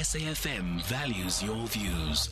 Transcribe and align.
SAFM 0.00 0.80
values 0.84 1.42
your 1.42 1.66
views. 1.66 2.30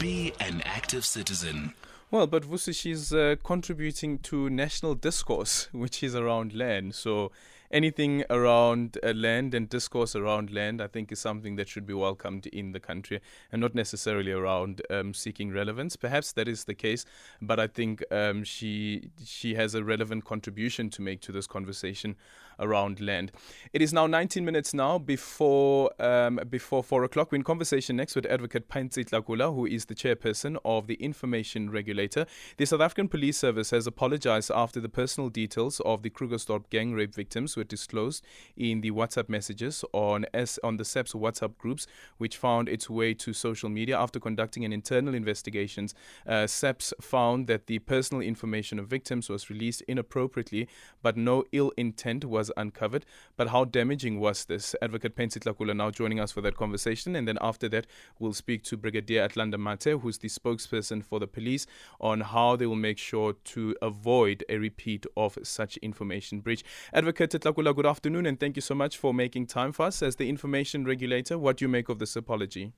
Be 0.00 0.32
an 0.40 0.60
active 0.64 1.04
citizen. 1.04 1.72
Well, 2.10 2.26
but 2.26 2.42
Vusi, 2.42 2.74
she's 2.74 3.14
uh, 3.14 3.36
contributing 3.44 4.18
to 4.30 4.50
national 4.50 4.96
discourse, 4.96 5.68
which 5.72 6.02
is 6.02 6.16
around 6.16 6.54
land. 6.54 6.96
So 6.96 7.30
anything 7.74 8.24
around 8.30 8.96
uh, 9.02 9.12
land 9.12 9.52
and 9.52 9.68
discourse 9.68 10.14
around 10.14 10.52
land, 10.52 10.80
I 10.80 10.86
think, 10.86 11.10
is 11.10 11.18
something 11.18 11.56
that 11.56 11.68
should 11.68 11.86
be 11.86 11.92
welcomed 11.92 12.46
in 12.46 12.70
the 12.70 12.78
country 12.78 13.20
and 13.50 13.60
not 13.60 13.74
necessarily 13.74 14.30
around 14.30 14.80
um, 14.88 15.12
seeking 15.12 15.52
relevance. 15.52 15.96
Perhaps 15.96 16.32
that 16.32 16.46
is 16.46 16.64
the 16.64 16.74
case, 16.74 17.04
but 17.42 17.58
I 17.58 17.66
think 17.66 18.02
um, 18.12 18.44
she 18.44 19.10
she 19.24 19.54
has 19.54 19.74
a 19.74 19.82
relevant 19.82 20.24
contribution 20.24 20.88
to 20.90 21.02
make 21.02 21.20
to 21.22 21.32
this 21.32 21.48
conversation 21.48 22.14
around 22.60 23.00
land. 23.00 23.32
It 23.72 23.82
is 23.82 23.92
now 23.92 24.06
19 24.06 24.44
minutes 24.44 24.72
now 24.72 24.98
before 24.98 25.90
um, 26.00 26.38
before 26.48 26.84
four 26.84 27.02
o'clock. 27.02 27.32
We're 27.32 27.36
in 27.36 27.42
conversation 27.42 27.96
next 27.96 28.14
with 28.14 28.26
Advocate 28.26 28.68
Pansy 28.68 29.04
Tlakula, 29.04 29.52
who 29.52 29.66
is 29.66 29.86
the 29.86 29.94
chairperson 29.96 30.56
of 30.64 30.86
the 30.86 30.94
Information 30.94 31.70
Regulator. 31.70 32.26
The 32.56 32.66
South 32.66 32.80
African 32.80 33.08
Police 33.08 33.36
Service 33.36 33.70
has 33.70 33.88
apologized 33.88 34.52
after 34.54 34.80
the 34.80 34.88
personal 34.88 35.28
details 35.28 35.80
of 35.80 36.02
the 36.02 36.10
Krugersdorp 36.10 36.70
gang 36.70 36.92
rape 36.92 37.12
victims 37.12 37.56
were 37.56 37.63
disclosed 37.68 38.24
in 38.56 38.80
the 38.80 38.90
WhatsApp 38.90 39.28
messages 39.28 39.84
on 39.92 40.26
S 40.32 40.58
on 40.62 40.76
the 40.76 40.84
SAPS 40.84 41.12
WhatsApp 41.12 41.56
groups, 41.58 41.86
which 42.18 42.36
found 42.36 42.68
its 42.68 42.88
way 42.88 43.14
to 43.14 43.32
social 43.32 43.68
media. 43.68 43.98
After 43.98 44.20
conducting 44.20 44.64
an 44.64 44.72
internal 44.72 45.14
investigation, 45.14 45.88
uh, 46.26 46.46
SAPS 46.46 46.94
found 47.00 47.46
that 47.46 47.66
the 47.66 47.78
personal 47.80 48.22
information 48.22 48.78
of 48.78 48.86
victims 48.86 49.28
was 49.28 49.50
released 49.50 49.82
inappropriately, 49.88 50.68
but 51.02 51.16
no 51.16 51.44
ill 51.52 51.72
intent 51.76 52.24
was 52.24 52.50
uncovered. 52.56 53.04
But 53.36 53.48
how 53.48 53.64
damaging 53.64 54.20
was 54.20 54.44
this? 54.44 54.74
Advocate 54.80 55.16
Pansy 55.16 55.40
Tlakula 55.40 55.76
now 55.76 55.90
joining 55.90 56.20
us 56.20 56.32
for 56.32 56.40
that 56.42 56.56
conversation, 56.56 57.16
and 57.16 57.26
then 57.26 57.38
after 57.40 57.68
that, 57.70 57.86
we'll 58.18 58.32
speak 58.32 58.62
to 58.64 58.76
Brigadier 58.76 59.28
Athlenda 59.28 59.56
Mathe, 59.56 60.00
who's 60.00 60.18
the 60.18 60.28
spokesperson 60.28 61.04
for 61.04 61.18
the 61.18 61.26
police, 61.26 61.66
on 62.00 62.20
how 62.20 62.56
they 62.56 62.66
will 62.66 62.76
make 62.76 62.98
sure 62.98 63.32
to 63.32 63.76
avoid 63.82 64.44
a 64.48 64.58
repeat 64.58 65.06
of 65.16 65.38
such 65.42 65.76
information 65.78 66.40
breach. 66.40 66.64
Advocate 66.92 67.34
Good 67.52 67.84
afternoon, 67.84 68.24
and 68.24 68.40
thank 68.40 68.56
you 68.56 68.62
so 68.62 68.74
much 68.74 68.96
for 68.96 69.12
making 69.12 69.48
time 69.48 69.72
for 69.72 69.84
us 69.84 70.02
as 70.02 70.16
the 70.16 70.30
information 70.30 70.86
regulator. 70.86 71.36
What 71.36 71.58
do 71.58 71.66
you 71.66 71.68
make 71.68 71.90
of 71.90 71.98
this 71.98 72.16
apology? 72.16 72.72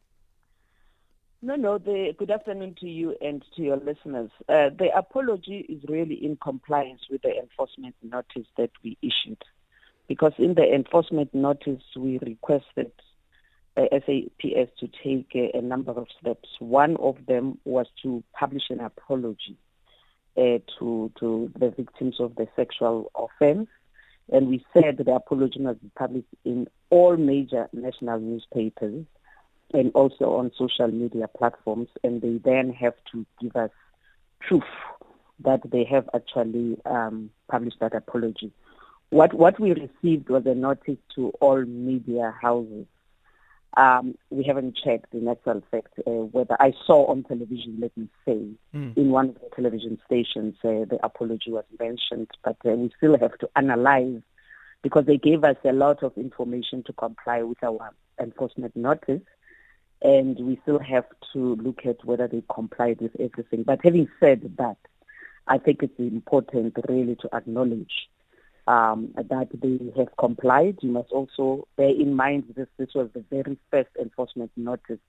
No, 1.41 1.55
no. 1.55 1.79
The, 1.79 2.13
good 2.19 2.33
afternoon 2.33 2.75
to 2.81 2.89
you 2.89 3.15
and 3.21 3.45
to 3.55 3.63
your 3.63 3.77
listeners. 3.77 4.31
Uh, 4.49 4.71
the 4.77 4.91
apology 4.97 5.65
is 5.69 5.85
really 5.89 6.17
in 6.17 6.37
compliance 6.43 7.03
with 7.09 7.23
the 7.23 7.39
enforcement 7.39 7.95
notice 8.03 8.49
that 8.57 8.71
we 8.83 8.99
issued, 9.03 9.41
because 10.09 10.33
in 10.39 10.55
the 10.55 10.75
enforcement 10.75 11.33
notice 11.33 11.85
we 11.97 12.19
requested 12.19 12.91
uh, 13.77 13.85
SAPS 13.93 14.73
to 14.81 14.89
take 15.05 15.31
uh, 15.37 15.57
a 15.57 15.63
number 15.63 15.93
of 15.93 16.09
steps. 16.21 16.49
One 16.59 16.97
of 16.97 17.17
them 17.29 17.59
was 17.65 17.87
to 18.03 18.25
publish 18.33 18.65
an 18.71 18.81
apology 18.81 19.59
uh, 20.37 20.59
to 20.81 21.13
to 21.21 21.53
the 21.57 21.71
victims 21.71 22.17
of 22.19 22.35
the 22.35 22.49
sexual 22.57 23.13
offense 23.15 23.69
and 24.33 24.49
we 24.49 24.65
said 24.73 24.99
the 24.99 25.15
apology 25.15 25.61
must 25.61 25.81
be 25.81 25.91
published 25.97 26.29
in 26.45 26.67
all 26.91 27.17
major 27.17 27.69
national 27.73 28.19
newspapers 28.19 29.05
and 29.73 29.93
also 29.95 30.37
on 30.37 30.51
social 30.57 30.89
media 30.89 31.29
platforms. 31.29 31.89
And 32.03 32.21
they 32.21 32.39
then 32.39 32.73
have 32.73 32.95
to 33.13 33.25
give 33.41 33.55
us 33.57 33.71
proof 34.41 34.65
that 35.41 35.61
they 35.71 35.85
have 35.85 36.09
actually 36.15 36.79
um, 36.87 37.31
published 37.49 37.79
that 37.81 37.95
apology. 37.95 38.53
What 39.11 39.35
what 39.35 39.61
we 39.61 39.73
received 39.73 40.29
was 40.29 40.47
a 40.47 40.55
notice 40.55 40.99
to 41.15 41.29
all 41.41 41.65
media 41.65 42.35
houses. 42.41 42.87
Um, 43.77 44.17
we 44.31 44.43
haven't 44.45 44.79
checked 44.83 45.13
in 45.13 45.29
actual 45.29 45.63
fact 45.71 45.93
uh, 46.07 46.11
whether 46.11 46.57
I 46.59 46.73
saw 46.87 47.07
on 47.11 47.25
television, 47.25 47.77
let 47.79 47.95
me 47.97 48.09
say, 48.25 48.49
mm. 48.75 48.97
in 48.97 49.11
one 49.11 49.31
of 49.31 49.35
the 49.35 49.51
television 49.55 49.99
stations, 50.07 50.55
uh, 50.65 50.89
the 50.89 50.99
apology 51.03 51.51
was 51.51 51.65
mentioned, 51.79 52.31
but 52.43 52.57
uh, 52.65 52.71
we 52.71 52.91
still 52.97 53.19
have 53.19 53.37
to 53.39 53.51
analyze 53.55 54.23
because 54.83 55.05
they 55.05 55.19
gave 55.19 55.45
us 55.45 55.57
a 55.65 55.73
lot 55.73 56.03
of 56.03 56.17
information 56.17 56.83
to 56.85 56.93
comply 56.95 57.43
with 57.43 57.63
our 57.63 57.91
enforcement 58.19 58.75
notice. 58.77 59.23
And 60.01 60.39
we 60.39 60.59
still 60.63 60.79
have 60.79 61.07
to 61.33 61.57
look 61.57 61.85
at 61.85 62.05
whether 62.05 62.29
they 62.29 62.43
complied 62.55 63.01
with 63.01 63.19
everything. 63.19 63.63
But 63.63 63.81
having 63.83 64.09
said 64.21 64.57
that, 64.59 64.77
I 65.49 65.59
think 65.59 65.83
it's 65.83 65.99
important 65.99 66.77
really 66.89 67.17
to 67.17 67.29
acknowledge 67.35 68.09
um, 68.67 69.15
that 69.17 69.49
they 69.53 69.79
have 69.97 70.17
complied. 70.19 70.79
You 70.81 70.91
must 70.91 71.11
also 71.13 71.67
bear 71.77 71.91
in 71.91 72.15
mind 72.15 72.53
this 72.57 72.69
this 72.79 72.91
was 72.95 73.09
the 73.15 73.25
very 73.31 73.59
first 73.71 73.91
enforcement 74.01 74.51
notice 74.57 75.01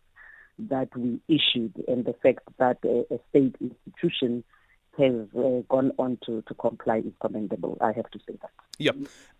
that 0.59 0.89
we 0.95 1.19
issued, 1.27 1.73
and 1.87 2.05
the 2.05 2.15
fact 2.23 2.47
that 2.57 2.77
a, 2.83 3.05
a 3.13 3.19
state 3.29 3.55
institution 3.61 4.43
has 4.97 5.13
uh, 5.37 5.61
gone 5.69 5.91
on 5.99 6.17
to, 6.25 6.41
to 6.47 6.53
comply 6.55 6.97
is 6.97 7.13
commendable. 7.21 7.77
I 7.81 7.91
have 7.91 8.09
to 8.09 8.19
say 8.27 8.35
that. 8.41 8.49
Yeah. 8.79 8.91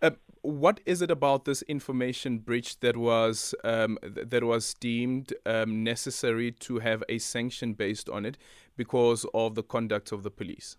Uh, 0.01 0.11
what 0.41 0.79
is 0.85 1.01
it 1.01 1.11
about 1.11 1.45
this 1.45 1.63
information 1.63 2.37
breach 2.37 2.79
that 2.81 2.95
was 2.95 3.55
um, 3.63 3.97
th- 4.01 4.29
that 4.29 4.43
was 4.43 4.75
deemed 4.75 5.33
um, 5.45 5.83
necessary 5.83 6.51
to 6.51 6.79
have 6.79 7.03
a 7.09 7.17
sanction 7.17 7.73
based 7.73 8.09
on 8.09 8.25
it 8.25 8.37
because 8.75 9.25
of 9.33 9.55
the 9.55 9.63
conduct 9.63 10.11
of 10.11 10.23
the 10.23 10.31
police? 10.31 10.77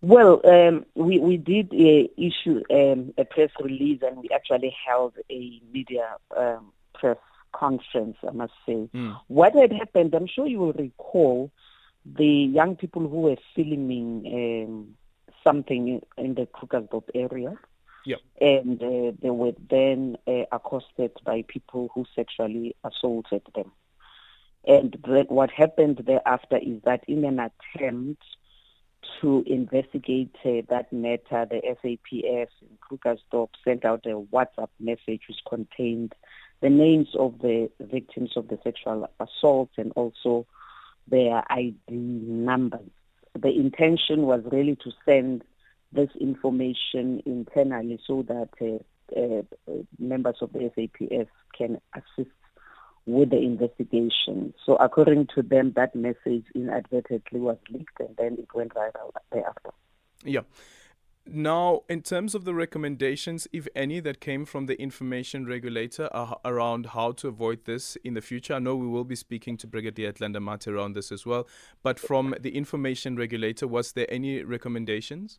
Well, 0.00 0.40
um, 0.44 0.86
we 0.94 1.18
we 1.18 1.36
did 1.36 1.72
uh, 1.72 2.08
issue 2.16 2.62
um, 2.70 3.12
a 3.18 3.24
press 3.24 3.50
release, 3.60 4.00
and 4.02 4.18
we 4.18 4.28
actually 4.32 4.74
held 4.86 5.14
a 5.28 5.60
media 5.72 6.16
um, 6.36 6.72
press 6.94 7.18
conference. 7.52 8.16
I 8.26 8.30
must 8.30 8.52
say, 8.64 8.88
mm. 8.94 9.20
what 9.26 9.54
had 9.54 9.72
happened. 9.72 10.14
I'm 10.14 10.28
sure 10.28 10.46
you 10.46 10.60
will 10.60 10.72
recall 10.72 11.50
the 12.04 12.26
young 12.26 12.76
people 12.76 13.08
who 13.08 13.22
were 13.22 13.36
filming 13.56 14.22
um, 14.32 14.94
something 15.42 16.00
in 16.16 16.34
the 16.34 16.46
Krugersdorp 16.46 17.08
area. 17.14 17.58
Yep. 18.06 18.20
And 18.40 18.82
uh, 18.82 19.12
they 19.20 19.30
were 19.30 19.52
then 19.68 20.16
uh, 20.26 20.44
accosted 20.52 21.12
by 21.24 21.44
people 21.46 21.90
who 21.94 22.06
sexually 22.14 22.74
assaulted 22.84 23.42
them. 23.54 23.72
And 24.66 24.96
what 25.28 25.50
happened 25.50 26.02
thereafter 26.06 26.56
is 26.56 26.80
that 26.84 27.04
in 27.06 27.24
an 27.24 27.38
attempt 27.40 28.22
to 29.20 29.42
investigate 29.46 30.34
uh, 30.44 30.62
that 30.68 30.92
matter, 30.92 31.46
the 31.46 31.60
SAPS 31.64 32.52
in 32.62 32.78
Krugersdorp 32.80 33.50
sent 33.64 33.84
out 33.84 34.06
a 34.06 34.20
WhatsApp 34.20 34.68
message 34.80 35.22
which 35.28 35.38
contained 35.48 36.14
the 36.60 36.70
names 36.70 37.08
of 37.18 37.38
the 37.40 37.70
victims 37.80 38.32
of 38.36 38.48
the 38.48 38.58
sexual 38.64 39.08
assault 39.20 39.70
and 39.76 39.92
also 39.92 40.46
their 41.06 41.42
ID 41.50 41.80
numbers. 41.88 42.90
The 43.38 43.50
intention 43.50 44.22
was 44.22 44.42
really 44.50 44.76
to 44.76 44.90
send 45.04 45.42
this 45.92 46.10
information 46.20 47.22
internally 47.24 48.00
so 48.06 48.22
that 48.28 48.48
uh, 48.60 49.18
uh, 49.18 49.72
members 49.98 50.36
of 50.42 50.52
the 50.52 50.70
SAPS 50.74 51.30
can 51.56 51.80
assist 51.94 52.30
with 53.08 53.30
the 53.30 53.38
investigation. 53.38 54.54
So 54.64 54.76
according 54.76 55.28
to 55.34 55.42
them, 55.42 55.72
that 55.76 55.94
message 55.94 56.44
inadvertently 56.54 57.40
was 57.40 57.56
leaked 57.70 57.98
and 58.00 58.14
then 58.16 58.34
it 58.38 58.48
went 58.54 58.74
viral 58.74 59.12
thereafter. 59.32 59.70
Yeah. 60.24 60.42
Now, 61.30 61.82
in 61.90 62.00
terms 62.00 62.34
of 62.34 62.46
the 62.46 62.54
recommendations, 62.54 63.46
if 63.52 63.68
any, 63.74 64.00
that 64.00 64.18
came 64.18 64.46
from 64.46 64.64
the 64.64 64.80
information 64.80 65.46
regulator 65.46 66.08
uh, 66.12 66.34
around 66.42 66.86
how 66.86 67.12
to 67.12 67.28
avoid 67.28 67.66
this 67.66 67.96
in 68.02 68.14
the 68.14 68.22
future, 68.22 68.54
I 68.54 68.60
know 68.60 68.76
we 68.76 68.86
will 68.86 69.04
be 69.04 69.16
speaking 69.16 69.58
to 69.58 69.66
Brigadier 69.66 70.10
Athlenda 70.10 70.38
Mathe 70.38 70.68
around 70.68 70.94
this 70.94 71.12
as 71.12 71.26
well. 71.26 71.46
But 71.82 72.00
from 72.00 72.34
the 72.40 72.56
information 72.56 73.16
regulator, 73.16 73.66
was 73.66 73.92
there 73.92 74.06
any 74.08 74.42
recommendations? 74.42 75.38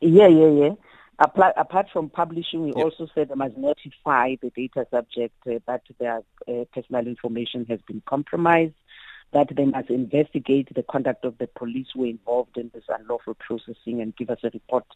Yeah, 0.00 0.28
yeah, 0.28 0.50
yeah. 0.50 0.74
Apart, 1.18 1.54
apart 1.56 1.86
from 1.92 2.10
publishing, 2.10 2.64
we 2.64 2.72
yep. 2.74 2.84
also 2.84 3.06
said 3.14 3.28
they 3.28 3.34
must 3.36 3.56
notify 3.56 4.34
the 4.42 4.50
data 4.50 4.86
subject 4.90 5.34
uh, 5.46 5.60
that 5.66 5.82
their 6.00 6.22
uh, 6.48 6.64
personal 6.72 7.06
information 7.06 7.66
has 7.68 7.80
been 7.86 8.02
compromised 8.06 8.74
that 9.34 9.54
they 9.54 9.64
must 9.64 9.90
investigate 9.90 10.68
the 10.74 10.82
conduct 10.84 11.24
of 11.24 11.36
the 11.38 11.48
police 11.48 11.88
who 11.92 12.00
were 12.00 12.06
involved 12.06 12.56
in 12.56 12.70
this 12.72 12.84
unlawful 12.88 13.34
processing 13.34 14.00
and 14.00 14.16
give 14.16 14.30
us 14.30 14.38
a 14.44 14.50
report 14.50 14.86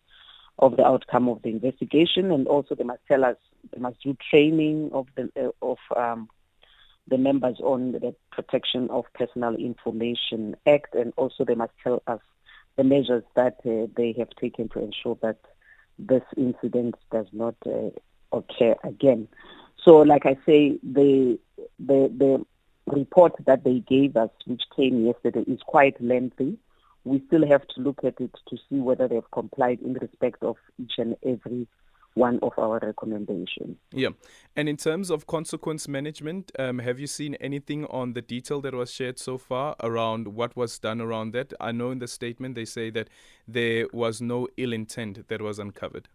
of 0.60 0.76
the 0.76 0.86
outcome 0.86 1.28
of 1.28 1.42
the 1.42 1.50
investigation. 1.50 2.30
And 2.30 2.46
also, 2.46 2.74
they 2.74 2.84
must 2.84 3.00
tell 3.06 3.24
us 3.24 3.36
they 3.72 3.80
must 3.80 4.00
do 4.02 4.16
training 4.30 4.90
of 4.92 5.08
the 5.16 5.30
uh, 5.36 5.50
of 5.60 5.78
um, 5.96 6.28
the 7.08 7.18
members 7.18 7.58
on 7.60 7.92
the 7.92 8.14
Protection 8.30 8.88
of 8.90 9.06
Personal 9.14 9.54
Information 9.56 10.56
Act, 10.66 10.94
and 10.94 11.12
also 11.16 11.44
they 11.44 11.54
must 11.54 11.72
tell 11.82 12.02
us 12.06 12.20
the 12.76 12.84
measures 12.84 13.24
that 13.34 13.56
uh, 13.66 13.90
they 13.96 14.14
have 14.18 14.30
taken 14.30 14.68
to 14.68 14.80
ensure 14.80 15.18
that 15.22 15.38
this 15.98 16.22
incident 16.36 16.94
does 17.10 17.26
not 17.32 17.54
uh, 17.66 17.90
occur 18.32 18.74
again. 18.84 19.28
So, 19.84 19.98
like 19.98 20.26
I 20.26 20.36
say, 20.46 20.78
the 20.82 21.38
the 21.78 22.12
the 22.16 22.44
report 22.86 23.34
that 23.46 23.64
they 23.64 23.80
gave 23.80 24.16
us, 24.16 24.30
which 24.46 24.62
came 24.76 25.04
yesterday, 25.04 25.44
is 25.46 25.60
quite 25.66 26.00
lengthy. 26.00 26.58
We 27.04 27.22
still 27.26 27.46
have 27.46 27.66
to 27.68 27.80
look 27.80 28.00
at 28.04 28.20
it 28.20 28.34
to 28.48 28.56
see 28.68 28.80
whether 28.80 29.08
they've 29.08 29.30
complied 29.30 29.80
in 29.80 29.94
respect 29.94 30.42
of 30.42 30.56
each 30.78 30.94
and 30.98 31.16
every 31.24 31.66
one 32.14 32.38
of 32.42 32.52
our 32.58 32.80
recommendations. 32.80 33.76
Yeah. 33.92 34.10
And 34.56 34.68
in 34.68 34.76
terms 34.76 35.10
of 35.10 35.26
consequence 35.26 35.86
management, 35.86 36.50
um, 36.58 36.80
have 36.80 36.98
you 36.98 37.06
seen 37.06 37.34
anything 37.36 37.84
on 37.86 38.14
the 38.14 38.22
detail 38.22 38.60
that 38.62 38.74
was 38.74 38.90
shared 38.92 39.18
so 39.18 39.38
far 39.38 39.76
around 39.82 40.28
what 40.28 40.56
was 40.56 40.78
done 40.78 41.00
around 41.00 41.32
that? 41.32 41.52
I 41.60 41.72
know 41.72 41.90
in 41.90 42.00
the 42.00 42.08
statement 42.08 42.54
they 42.56 42.64
say 42.64 42.90
that 42.90 43.08
there 43.46 43.86
was 43.92 44.20
no 44.20 44.48
ill 44.56 44.72
intent 44.72 45.28
that 45.28 45.40
was 45.40 45.58
uncovered. 45.58 46.08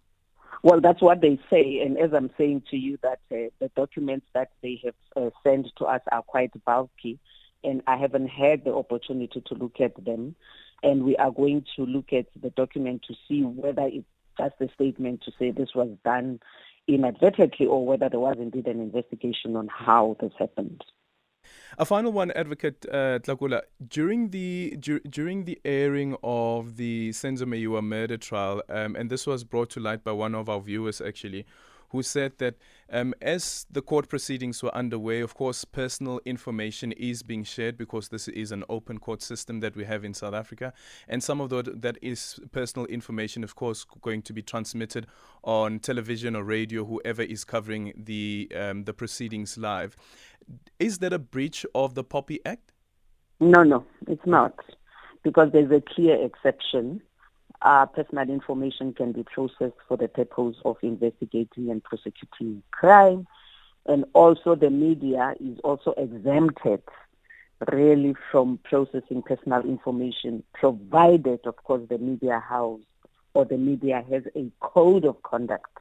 Well, 0.62 0.80
that's 0.80 1.02
what 1.02 1.20
they 1.20 1.40
say, 1.50 1.82
and 1.82 1.98
as 1.98 2.14
I'm 2.14 2.30
saying 2.38 2.64
to 2.72 2.78
you, 2.78 2.98
that 3.02 3.20
uh, 3.32 3.52
the 3.60 3.70
documents 3.76 4.28
that 4.34 4.52
they 4.62 4.80
have 4.86 4.94
uh, 5.16 5.30
sent 5.44 5.68
to 5.78 5.86
us 5.86 6.00
are 6.10 6.22
quite 6.22 6.52
bulky, 6.64 7.20
and 7.66 7.82
I 7.86 7.98
haven't 7.98 8.28
had 8.28 8.64
the 8.64 8.74
opportunity 8.74 9.42
to 9.46 9.56
look 9.56 9.82
at 9.82 10.06
them. 10.06 10.36
And 10.82 11.04
we 11.04 11.16
are 11.18 11.32
going 11.32 11.66
to 11.76 11.86
look 11.86 12.14
at 12.14 12.28
the 12.42 12.50
document 12.52 13.04
to 13.08 13.14
see 13.28 13.42
whether 13.42 13.88
it's 13.88 14.06
just 14.38 14.56
a 14.60 14.68
statement 14.74 15.24
to 15.24 15.32
say 15.38 15.52
this 15.52 15.70
was 15.76 15.90
done 16.04 16.40
inadvertently 16.88 17.66
or 17.66 17.86
whether 17.86 18.10
there 18.10 18.20
was 18.20 18.36
indeed 18.40 18.68
an 18.68 18.80
investigation 18.80 19.56
on 19.56 19.68
how 19.68 20.18
this 20.20 20.32
happened. 20.38 20.84
A 21.78 21.86
final 21.86 22.12
one, 22.12 22.32
Advocate 22.32 22.86
uh, 22.90 23.20
Tlakula. 23.20 23.62
During 23.86 24.30
the 24.30 24.78
dur- 24.80 25.02
during 25.10 25.46
the 25.46 25.60
airing 25.66 26.16
of 26.24 26.78
the 26.78 27.10
Senzo 27.10 27.46
Meyiwa 27.46 27.84
murder 27.84 28.18
trial, 28.18 28.62
um, 28.70 28.96
and 28.96 29.10
this 29.10 29.28
was 29.28 29.44
brought 29.44 29.70
to 29.72 29.80
light 29.80 30.04
by 30.04 30.12
one 30.12 30.36
of 30.36 30.48
our 30.50 30.62
viewers 30.62 31.02
actually, 31.02 31.46
who 31.94 32.02
said 32.02 32.34
that 32.40 32.56
um, 32.92 33.14
as 33.22 33.68
the 33.70 33.82
court 33.82 34.10
proceedings 34.10 34.64
were 34.64 34.76
underway, 34.76 35.22
of 35.22 35.36
course, 35.36 35.64
personal 35.64 36.20
information 36.26 36.92
is 36.94 37.22
being 37.22 37.44
shared 37.44 37.78
because 37.78 38.10
this 38.10 38.28
is 38.28 38.52
an 38.52 38.64
open 38.68 38.98
court 38.98 39.22
system 39.22 39.60
that 39.60 39.76
we 39.76 39.86
have 39.86 40.04
in 40.04 40.16
South 40.16 40.34
Africa. 40.34 40.74
And 41.08 41.24
some 41.24 41.40
of 41.40 41.50
the, 41.50 41.62
that 41.62 42.00
is 42.02 42.40
personal 42.52 42.88
information, 42.88 43.44
of 43.44 43.56
course, 43.56 43.86
going 44.02 44.24
to 44.24 44.34
be 44.34 44.42
transmitted 44.42 45.06
on 45.44 45.80
television 45.80 46.36
or 46.36 46.44
radio, 46.44 46.84
whoever 46.84 47.22
is 47.22 47.44
covering 47.44 47.94
the, 47.96 48.52
um, 48.56 48.86
the 48.86 48.94
proceedings 48.94 49.56
live. 49.56 49.96
Is 50.80 50.98
that 50.98 51.14
a 51.14 51.20
breach 51.20 51.64
of 51.76 51.94
the 51.94 52.04
POPI 52.04 52.40
Act? 52.44 52.72
No, 53.40 53.62
no, 53.62 53.86
it's 54.08 54.26
not. 54.26 54.58
Because 55.22 55.52
there's 55.54 55.72
a 55.72 55.82
clear 55.82 56.16
exception 56.26 57.02
uh, 57.64 57.86
personal 57.86 58.30
information 58.30 58.94
can 58.94 59.12
be 59.14 59.24
processed 59.24 59.78
for 59.88 59.98
the 59.98 60.08
purpose 60.08 60.58
of 60.66 60.78
investigating 60.82 61.72
and 61.72 61.84
prosecuting 61.84 62.62
crime. 62.72 63.26
And 63.86 64.06
also 64.14 64.56
the 64.56 64.70
media 64.70 65.34
is 65.40 65.58
also 65.64 65.94
exempted 65.98 66.82
really 67.72 68.16
from 68.32 68.60
processing 68.64 69.22
personal 69.22 69.62
information, 69.62 70.44
provided, 70.54 71.40
of 71.46 71.56
course, 71.64 71.88
the 71.90 71.98
media 71.98 72.40
house 72.40 72.82
or 73.34 73.46
the 73.46 73.58
media 73.58 74.04
has 74.10 74.24
a 74.36 74.52
code 74.60 75.06
of 75.06 75.22
conduct 75.24 75.78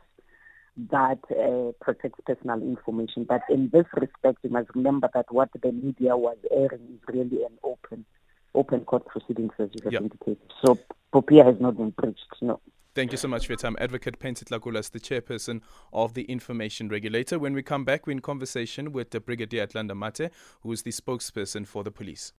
that 0.91 1.19
uh, 1.31 1.73
protects 1.85 2.21
personal 2.27 2.63
information. 2.63 3.25
But 3.25 3.43
in 3.51 3.69
this 3.73 3.87
respect, 3.95 4.39
you 4.43 4.51
must 4.51 4.71
remember 4.75 5.11
that 5.15 5.27
what 5.31 5.51
the 5.61 5.73
media 5.73 6.17
was 6.17 6.39
airing 6.51 6.89
is 6.95 7.01
really 7.09 7.45
an 7.45 7.59
open 7.63 8.05
open 8.55 8.85
court 8.85 9.07
proceedings, 9.07 9.53
as 9.59 9.71
you 9.73 9.81
have 9.85 9.93
yep. 9.95 10.03
indicated. 10.03 10.53
So 10.65 10.79
POPIA 11.13 11.45
has 11.45 11.61
not 11.61 11.77
been 11.77 11.91
breached, 11.91 12.27
no. 12.41 12.59
Thank 12.95 13.13
you 13.13 13.19
so 13.19 13.29
much 13.29 13.47
for 13.47 13.53
your 13.53 13.59
time. 13.59 13.77
Advocate 13.79 14.19
Pansy 14.19 14.45
Tlakula, 14.45 14.91
the 14.91 15.01
chairperson 15.01 15.61
of 15.93 16.13
the 16.15 16.25
Information 16.25 16.89
Regulator. 16.89 17.39
When 17.39 17.55
we 17.55 17.63
come 17.63 17.85
back, 17.85 18.07
we're 18.07 18.13
in 18.13 18.21
conversation 18.21 18.93
with 18.93 19.11
Brigadier 19.25 19.67
Athlenda 19.67 19.93
Mathe, 19.93 20.31
who 20.63 20.73
is 20.73 20.83
the 20.83 20.91
spokesperson 20.91 21.67
for 21.67 21.85
the 21.85 21.91
police. 21.91 22.33